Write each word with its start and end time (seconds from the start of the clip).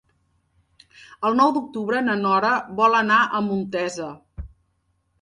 El 1.29 1.37
nou 1.41 1.53
d'octubre 1.59 2.03
na 2.07 2.17
Nora 2.23 2.57
vol 2.83 3.01
anar 3.05 3.23
a 3.41 3.45
Montesa. 3.53 4.13